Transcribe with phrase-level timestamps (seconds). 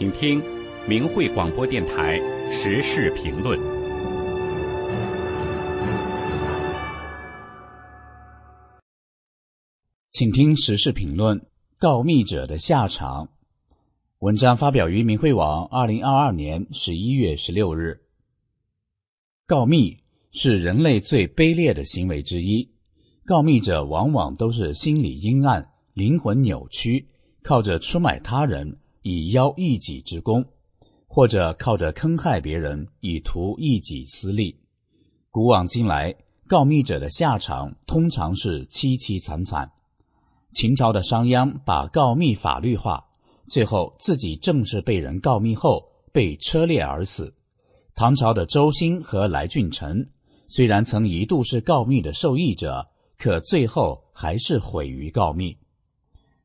[0.00, 0.42] 请听
[0.88, 2.18] 明慧广播电台
[2.50, 3.60] 时事评论。
[10.10, 11.38] 请听时事评论：
[11.78, 13.28] 告密者的下场。
[14.20, 18.00] 文章发表于明慧网，二零二二年十一月十六日。
[19.46, 19.98] 告密
[20.32, 22.66] 是人类最卑劣的行为之一。
[23.26, 27.06] 告密者往往都是心理阴暗、灵魂扭曲，
[27.42, 30.44] 靠着出卖他人以邀一己之功，
[31.06, 34.60] 或者靠着坑害别人以图一己私利。
[35.30, 36.14] 古往今来，
[36.46, 39.70] 告密者的下场通常是凄凄惨惨。
[40.52, 43.04] 秦朝的商鞅把告密法律化，
[43.48, 47.34] 最后自己正是被人告密后被车裂而死。
[47.94, 50.10] 唐朝的周兴和来俊臣
[50.48, 52.86] 虽然曾一度是告密的受益者。
[53.22, 55.54] 可最后还是毁于告密。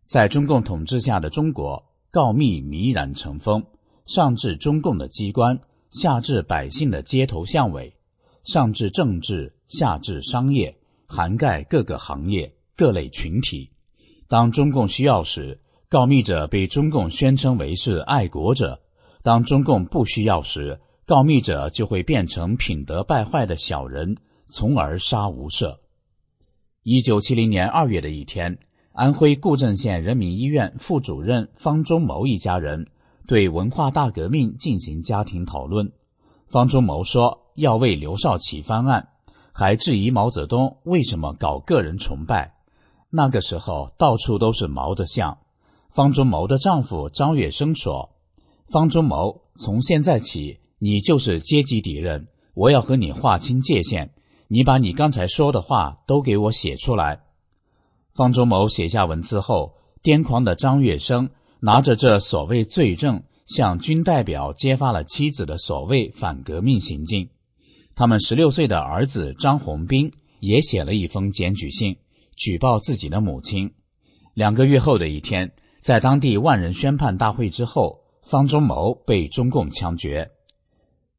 [0.04, 1.82] 在中共统治下的中国，
[2.16, 3.62] 告密弥然成风，
[4.05, 5.60] 上至中共的机关，
[5.91, 7.94] 下至百姓的街头巷尾，
[8.46, 10.77] 上至政治，下至商业，
[11.08, 13.70] 涵盖各个行业、各类群体。
[14.30, 18.80] 当中共需要时，告密者被中共宣称为是爱国者；
[19.21, 24.16] 当中共不需要时，告密者就会变成品德败坏的小人，
[24.48, 25.80] 从而杀无赦。
[26.84, 28.58] 一九七零年二月的一天，
[28.96, 32.88] 安徽固镇县人民医院副主任方中谋一家人
[33.27, 35.91] 对文化大革命进行家庭讨论。
[36.48, 39.10] 方中谋说要为刘少奇翻案，
[39.52, 42.54] 还质疑毛泽东为什么搞个人崇拜。
[43.10, 45.40] 那个时候到处都是毛的像。
[45.90, 48.12] 方中谋的丈夫张月生说
[48.71, 54.13] ：“方中谋，从现在起你就是阶级敌人，我要和你划清界限。”
[54.48, 57.24] 你把你刚才说的话都给我写出来。
[58.16, 67.28] 方中谋写下文字后，癫狂的张月生拿着这所谓罪证，向军代表揭发了妻子的所谓反革命行径。
[67.94, 71.98] 他们十六岁的儿子张宏斌也写了一封检举信，
[72.38, 73.74] 举报自己的母亲。
[74.34, 75.52] 两个月后的一天，
[75.82, 80.32] 在当地万人宣判大会之后，方中谋被中共枪决。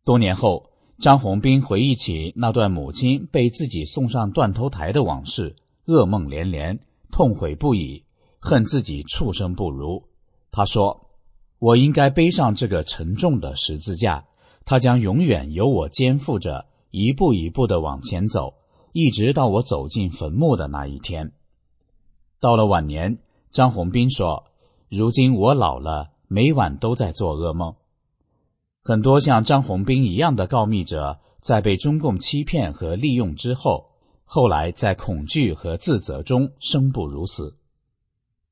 [0.02, 0.70] 多年后。
[0.98, 5.54] 张宏斌回忆起那段母亲被自己送上断头台的往事，
[5.86, 6.80] 噩梦连连，
[7.12, 8.04] 痛悔不已，
[8.40, 10.04] 恨自己畜生不如。
[10.50, 11.10] 他说
[11.58, 14.26] ：“我应该背上这个沉重的十字架，
[14.64, 18.54] 它将永远由我肩负着，一步一步的往前走，
[18.92, 21.32] 一直到我走进坟墓的那一天。”
[22.40, 23.18] 到了晚年，
[23.52, 24.44] 张宏斌说
[24.90, 27.76] ：“如今我老了，每晚都在做噩梦。”
[28.82, 33.90] 很多像张宏斌一样的告密者，在被中共欺骗和利用之后，
[34.26, 37.56] 后来在恐惧和自责中生不如死。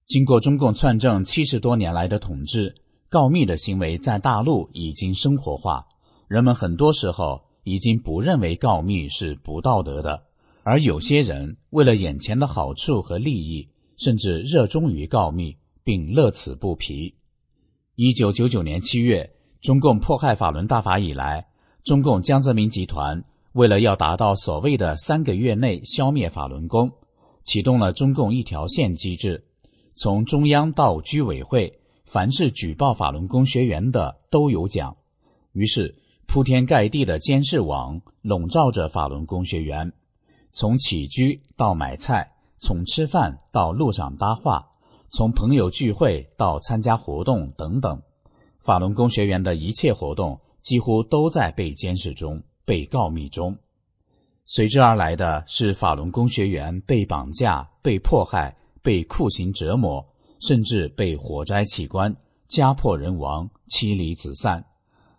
[0.07, 2.75] 经过中共篡政七十多年来的统治，
[3.11, 5.85] 告密的行为在大陆已经生活化，
[6.27, 10.23] 人们很多时候已经不认为告密是不道德的，
[10.63, 13.69] 而有些人为了眼前的好处和利益，
[13.99, 17.15] 甚至热衷于告密，并乐此不疲。
[17.97, 19.33] 一九九九年七月。
[19.65, 21.47] 中共迫害法轮大法以来，
[21.85, 26.91] 中共江泽民集团为了要达到所谓的三个月内消灭法轮功，
[27.45, 29.47] 启动了中共一条线机制，
[29.95, 34.97] 从中央到居委会，凡是举报法轮功学员的都有奖。
[35.53, 35.95] 于是
[36.27, 39.93] 铺天盖地的监视网笼罩着法轮功学员，
[40.51, 44.67] 从起居到买菜，从吃饭到路上搭话，
[45.11, 48.03] 从朋友聚会到参加活动等等。
[48.59, 53.57] 法轮功学员的一切活动几乎都在被监视中、被告密中，
[54.47, 60.07] 随之而来的是法轮功学员被绑架、被迫害、被酷刑折磨，
[60.41, 62.17] 甚至被火灾器官、
[62.49, 64.65] 家破人亡、妻离子散。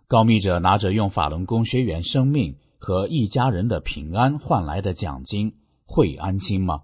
[0.08, 6.82] 告密者拿着用法轮功学员生命和一家人的平安换来的奖金，会安心吗？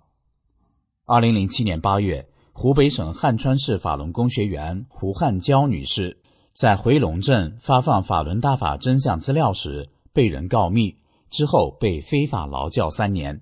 [1.05, 6.19] 二零零七年八月，湖北省汉川市法轮功学员胡汉娇女士。
[6.55, 10.97] 在回龙镇发放法轮大法真相资料时，被人告密，
[11.31, 13.41] 之后被非法劳教三年。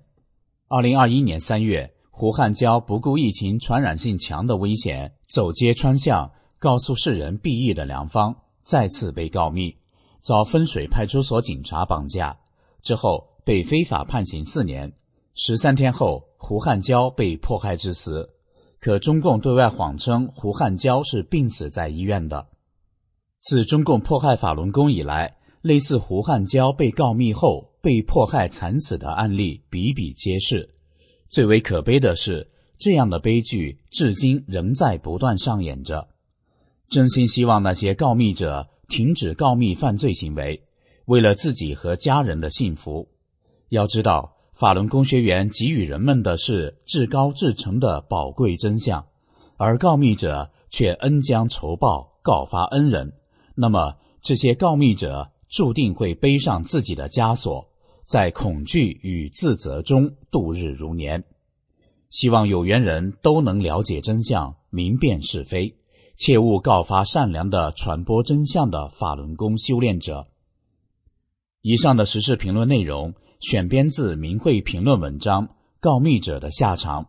[0.67, 9.75] 二零二一年三月，胡汉娇不顾疫情传染性强的危险，走街串巷告诉世人避疫的良方，再次被告密，
[10.21, 12.37] 遭分水派出所警察绑架，
[12.81, 14.93] 之后被非法判刑四年。
[15.33, 18.29] 十三天后，胡汉娇被迫害致死，
[18.79, 22.47] 可中共对外谎称胡汉娇是病死在医院的。
[23.39, 30.75] 自中共迫害法轮功以来，类似胡汉娇被告密后被迫害惨死的案例比比皆是。
[31.27, 36.09] 最为可悲的是，这样的悲剧至今仍在不断上演着。
[36.89, 40.63] 真心希望那些告密者停止告密犯罪行为，
[41.05, 43.07] 为了自己和家人的幸福。
[43.69, 49.05] 要知道，法轮功学员给予人们的是至高至诚的宝贵真相，
[49.55, 53.13] 而告密者却恩将仇报，告发恩人。
[53.55, 57.69] 那么，这些告密者注定会背上自己的枷锁，
[58.05, 61.25] 在恐惧与自责中度日如年。
[62.09, 65.75] 希望有缘人都能了解真相，明辨是非，
[66.15, 70.27] 切勿告发善良的传播真相的法轮功修炼者。
[71.61, 75.47] 以上的时事评论内容选编自《明慧评论》文章
[75.81, 77.03] 《告密者的下场》。